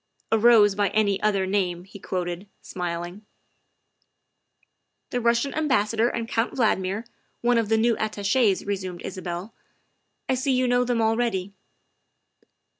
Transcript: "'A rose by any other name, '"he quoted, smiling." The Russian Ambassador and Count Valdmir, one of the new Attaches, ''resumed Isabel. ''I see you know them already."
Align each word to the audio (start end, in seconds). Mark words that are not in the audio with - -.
"'A 0.31 0.39
rose 0.39 0.73
by 0.73 0.87
any 0.89 1.21
other 1.21 1.45
name, 1.45 1.83
'"he 1.93 1.99
quoted, 1.99 2.49
smiling." 2.59 3.23
The 5.11 5.21
Russian 5.21 5.53
Ambassador 5.53 6.09
and 6.09 6.27
Count 6.27 6.55
Valdmir, 6.55 7.03
one 7.41 7.59
of 7.59 7.69
the 7.69 7.77
new 7.77 7.95
Attaches, 7.99 8.65
''resumed 8.71 9.03
Isabel. 9.03 9.53
''I 10.27 10.33
see 10.33 10.53
you 10.53 10.67
know 10.67 10.83
them 10.83 11.03
already." 11.03 11.53